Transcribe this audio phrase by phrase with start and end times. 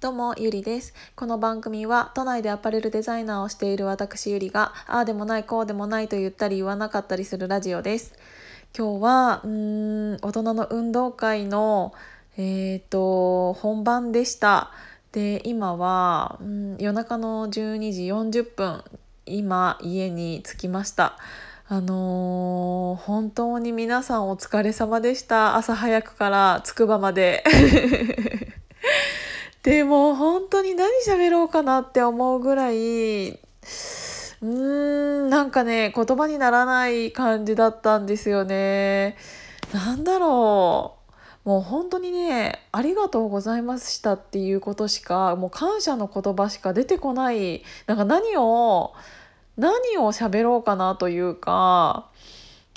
[0.00, 0.94] どうも、ゆりです。
[1.16, 8.14] この番組は、都内でアパレルデザイナーをしている私ゆりが、ああでもない、こうでもないと言ったり言わなかったりするラジオです。
[8.78, 11.92] 今日は、うん、大人の運動会の、
[12.36, 14.70] えっ、と、本番でした。
[15.10, 18.84] で、今は、うん、夜中の12時40分、
[19.26, 21.18] 今、家に着きました。
[21.66, 25.56] あのー本当に皆さんお疲れ様でした。
[25.56, 27.42] 朝早くからつくばまで。
[29.68, 32.76] でも本当に何喋ろうかなって思うぐらい、
[33.32, 39.18] うーん、なんかね、言葉にならない感じだったんですよね。
[39.74, 40.96] なんだろ
[41.44, 41.48] う。
[41.50, 47.62] もう本当にね、ありがとうございましたっていうことしか、もう感謝の言葉しか出てこない。
[47.86, 48.94] なんか何を、
[49.58, 52.08] 何を喋ろうかなというか、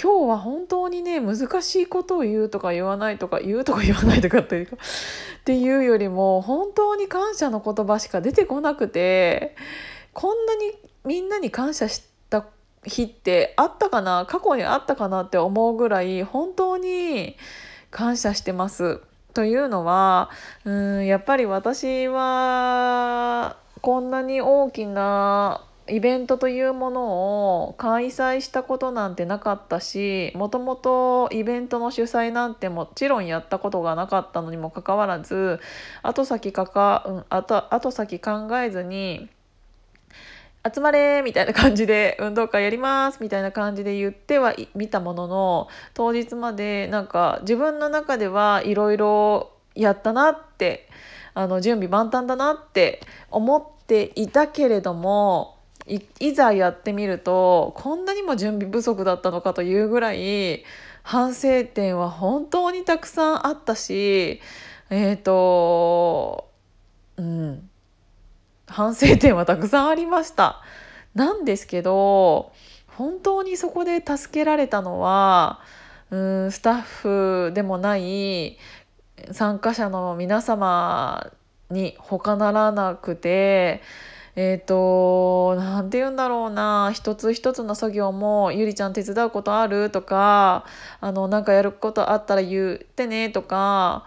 [0.00, 4.76] 今日は本当にね難しいことを言うとか言わないとか言うとか言わないとかっていうか
[5.40, 9.54] っていうよりも本当に感謝の言葉しか出てこなくて
[10.14, 10.72] こんなに
[11.04, 12.46] みんなに感謝した
[12.84, 17.36] 日ってあったかな過去にあったかなって思うぐらい本当に
[17.90, 19.00] 感謝してます。
[19.34, 20.30] というのは
[20.64, 27.02] うんやっぱり私はこんなに大きなイベントというもの
[27.64, 35.60] を開催したことなんてなかったしもともとイベントの主催なんてもちろんやったことがなかったのにもかかわらず
[36.02, 39.28] 後先かか、うん、後後先考えずに
[40.72, 50.88] 集まれみたいな感じで運動会やりますみたいな感じで言ってはい見たものの当日までなんか自分の中ではいろいろやったなって
[51.32, 55.56] あの準備万端だなって思っていたけれども
[56.20, 60.64] いざやってみるとこんなにも準備不足だったのかというぐらい
[61.02, 64.40] 反省点は本当にたくさんあったし
[64.90, 66.48] えっ、と
[67.16, 67.68] うん
[68.66, 70.62] 反省点はたくさんありました。
[71.14, 72.52] なんですけど
[72.96, 75.60] 本当にそこで助けられたのは
[76.10, 78.58] うんスタッフでもない
[79.32, 81.32] 参加者の皆様
[81.70, 83.82] に他ならなくて
[84.36, 90.64] えっ、と何て言うんだろうな一つ一つの作業も「ゆりちゃん手伝うことある?」とか
[91.00, 94.04] 「あのなんかやることあったら言ってね」とか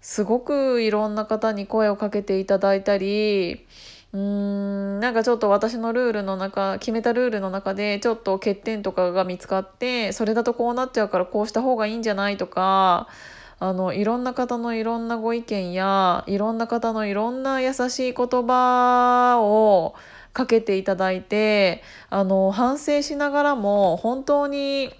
[0.00, 3.66] すごくいろんな方に声をかけていただいたり
[4.12, 13.08] うーんなんかちょっと私のルールの中決めたルールの中でちょっと欠点とかが見つかってそれだとこうなっちゃうからこうした方がいいんじゃないとか
[13.64, 19.94] あのいろんな方のいろんなご意見やいろんな方のいろんな優しい言葉を
[20.34, 24.92] かけていただいてあの反省しながらも本当に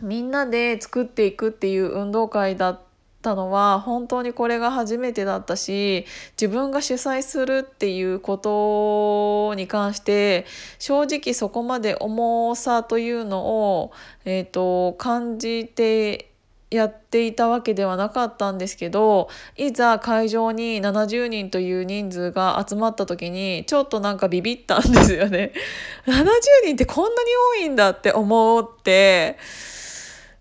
[0.00, 2.80] みんなで作っていくっていう運動会だっ
[3.22, 6.06] たのは本当にこれが初めてだったし
[6.40, 10.46] 自分が主催するっていうことに関して
[10.78, 13.92] 正直そこまで重さというのを、
[14.24, 16.29] えー、と感じて
[16.70, 25.52] やっていたわけではなかったんですけどいざ会場に70人という人数が集まった時にちょっとなんかビビったんですよね。
[26.06, 26.26] 70
[26.64, 27.30] 人ってこんなに
[27.60, 29.36] 多いんだって思って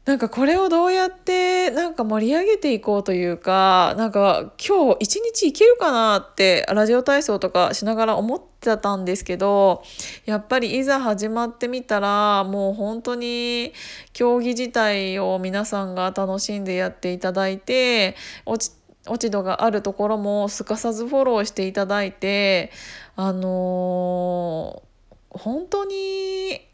[0.05, 1.58] なんかこれをどうやって
[1.99, 9.83] か盛り上げていこうというかなんか今日一日いけるかなってラジオ体操とかしながら思ってたんですけど
[10.25, 13.73] やっぱりいざ始まってみたらもう本当に
[14.13, 18.15] 競技自体を皆さんが楽しんでやっていただいて
[18.45, 18.73] 落ち
[19.07, 22.71] 落ち度があるところもすかさずフォローしていただいて
[23.15, 24.89] あのー
[25.31, 26.68] 本当に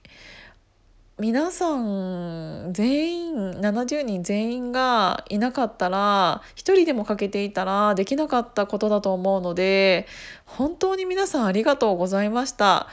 [1.17, 10.07] 皆さん全員70人全員がいなかったら一人でも欠けていたらできなかったことだと思うので
[10.45, 12.87] 本当に皆さんありがとうございました。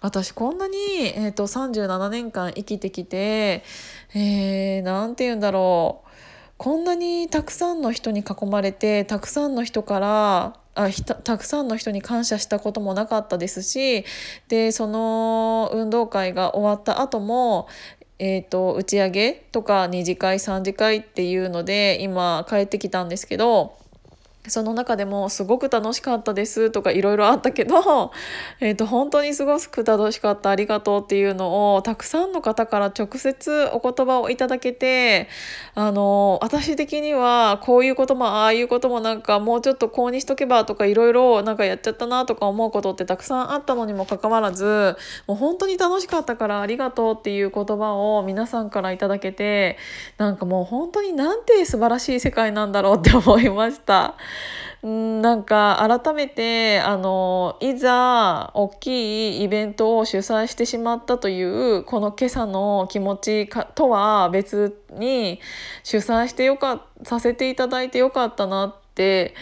[0.00, 0.76] 私こんなに、
[1.16, 3.64] えー、と37年間生きてきて
[4.14, 6.08] えー、て言うんだろう
[6.56, 14.04] こんなにたくさんの人に囲まれてたくさんの人からあひたたくさんの人に感謝したこともなかったですし
[14.48, 17.68] でその運動会が終わった後も
[18.20, 23.78] えー、と打ち上げとか2次会3次会っていうので今帰ってきたんですけど
[24.48, 28.12] その中でもすごく楽しかったですとかいろいろあったけど、
[28.60, 35.28] えー、と本当にすごく楽しかったありがとうっていうのをたくさんの方から直接お言葉をいただけて
[35.74, 44.96] あの私的にはこういうこともああいうこともなんかもうちょっとこうにしとけばとかいろいろなんかやっちゃったなとか思うことってたくさんあったのにもかかわらず
[45.26, 49.78] もう本当に楽しかったからありがとうっていう言葉を皆さんからいただけて
[50.16, 54.16] なんかもう本当になんて素晴らしい世界なんだろうって思いました。
[54.82, 65.40] うんなんか改めてあのいざ大きいイベントを主催してしまったというこの今朝の気持ちかとは別に
[65.82, 69.34] 主催してよかさせていただいてよかったなって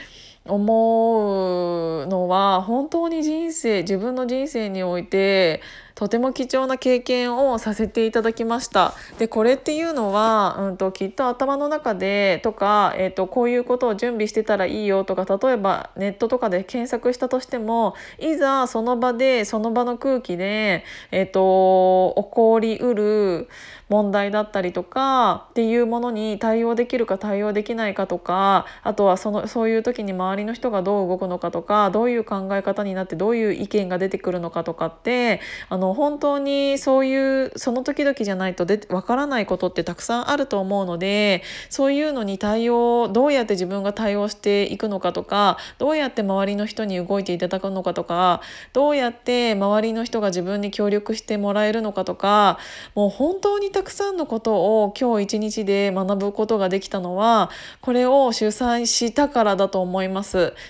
[0.49, 5.63] 思うのは本当に人生自分の人生において
[5.97, 8.93] とても貴重な経験をさせていただきました。
[9.19, 23.49] でこれっていうのは、うんと、きっと頭の中でとか、えーと、こういうことを準備してたらいいよとか例えばネットとかで検索したとしてもいざその場でその場の空気で、えーと起こりうる
[23.89, 48.41] 問題だったりとかっていうものに対応できるか対応できないかとかあとはそのそういう時に周りの人がどう動くのかとかどういう考え方になってどういう意見が出てくるのかとかってあの本当にそういうその時々じゃないとでわからないことってたくさんあると思うのでそういうのに対応どうやって自分が対応していくのかとかどうやって周りの人に動いていただくのかとか
[48.73, 52.59] どうやって周りの人が自分に協力してもらえるのかとか
[52.95, 57.51] もう本当にたくさんのことを今日一日で学ぶことができたのは
[57.81, 60.26] これを主催したからだと思います。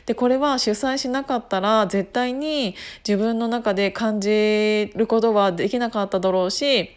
[0.07, 2.75] でこれは主催しなかったら絶対に
[3.07, 6.91] 自分の中で感じることはできなかっただろうし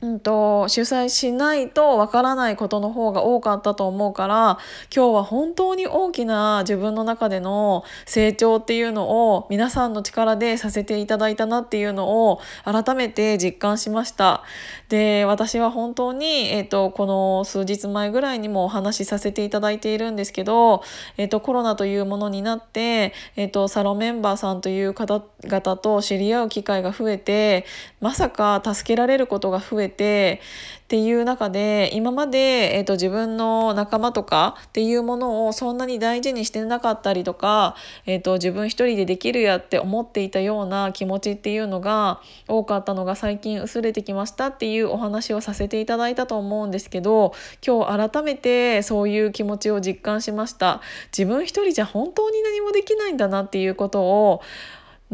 [0.00, 4.58] うんと、主催しないとわからないことの方が多かったと思うから
[4.94, 14.42] 今日は本当に大きな自分の中での成長っていうのを皆さんの力でさせていただいたなっていうのを改めて実感しました。
[14.90, 20.82] で私は本当に、えーと、この数日前ぐらいにもお話しさせていただいているんですけど、
[21.16, 27.64] えーと、コロナというものになって、えーとサロンメンバーさんという方々と知り合う機会が増えて
[28.00, 30.40] まさか助けられることが増えて
[30.84, 47.32] っていう中で今まで、えーと、自分の仲間とかっていうものをそんなに大事にしてなかったりとか、えーと、自分一人でできるやって思っていたような気持ちっていうのが多かったのが最近薄れてきましたっていうお話をさせていただいたと思うんですけど
[47.66, 50.82] 今日改めてそういう気持ちを実感しました。
[51.16, 54.42] 自分一人じゃ本当に何もできないんだなっていうことを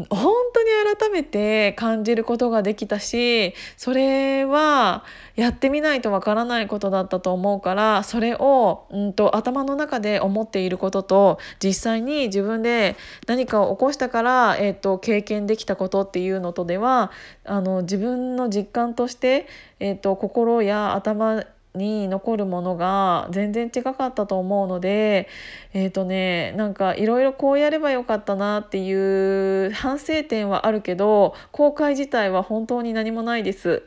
[0.09, 5.03] 本当に改めて感じることができたしそれは
[5.35, 12.95] やってみないとわからないことだったと思うからそれを、うんと、頭の中で思っていることと実際に自分で
[13.27, 17.11] 何かを起こしたから、えーと、経験できたことっていうのとでは
[17.45, 19.47] あの自分の実感として、
[19.79, 25.29] えーと心や頭に残るものが全然違かったと思うので
[25.73, 33.83] えっ、ー、とねなんかいろいろこうやればよかったなっていう反省点はあるけど後悔自体は本当に何もないです。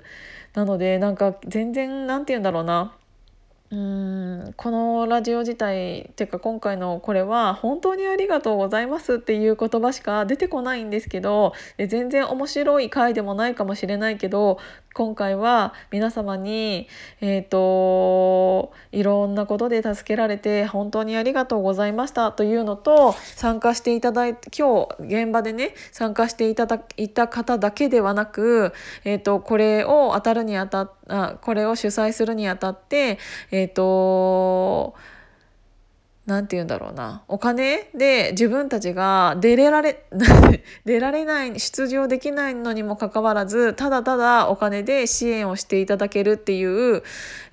[0.54, 2.94] なのでなんか全然何て言うんだろうな
[3.70, 14.58] うんこのラジオ自体っていうか今回のこれは本当にありがとうございますっていう言葉しか出てこないんですけど全然面白い回でもないかもしれないけど
[14.94, 16.86] 今回は皆様に、
[17.20, 28.72] えーと、いろんなことで助けられて本当にありがとうございましたというのと参加していただいて今日現場でね参加していただいた方だけではなく、
[29.04, 33.18] えーと、これを当たるにあたあこれを主催するにあたって、
[33.50, 34.94] えーえっ、ー、と
[36.26, 37.22] 何て言うんだろうな。
[37.28, 40.04] お金で自分たちが出れられ
[40.86, 47.02] 出られない出場できないのにもかかわらずただただお金で支援をしていただけるっていう、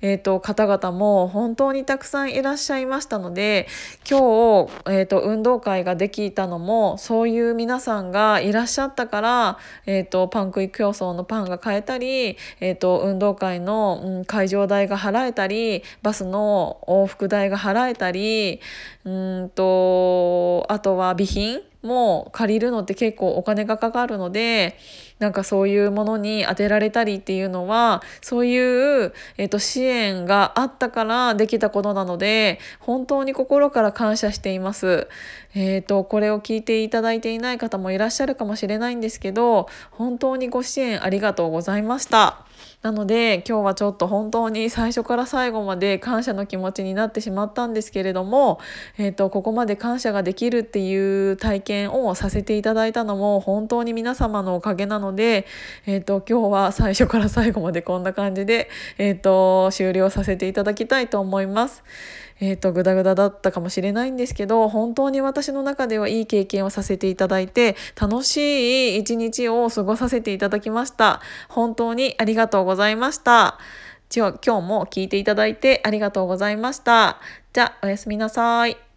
[0.00, 3.66] えーと、方々も本当にたくさんいらっしゃいましたので
[4.08, 18.61] 今日、えーと、運動会ができたのもそういう皆さんがいらっしゃったから、えーと、パン食い競争のパンが買えたり、えー、と運動会の、うん、会場代が払えたりバスの往復代が払えたり
[19.04, 24.78] うんとあとは備品も借りるのって結構お金がかかるので
[25.18, 35.08] なんかそういうものに充てられたりっていうのはそういう、えー、と支援があったからできたことなので本当に心から感謝しています。
[35.54, 42.51] えーと、これを聞いていただいていない方もいらっしゃるかもしれないんですけど本当にご支援ありがとうございました。
[42.82, 48.58] なので今日はちょっと本当に最初から最後まで感謝の気持ちになってしまったんですけれども、
[48.98, 55.46] えーと、ここまで感謝ができるっていう体験をさせていただいたのも本当に皆様のおかげなので、
[55.86, 61.84] えーと、今日は最初から最後までこんな感じで、えーと終了させていただきたいと思います。
[62.44, 71.20] えーと、グダグダだったかもしれないんですけど本当に私の中ではいい経験をさせていただいて楽しい一日を過ごさせていただきました。
[71.48, 73.58] 本当にありがとうございました。
[74.12, 77.20] 今日も聞いていただいてありがとうございました。
[77.52, 78.91] じゃあおやすみなさい。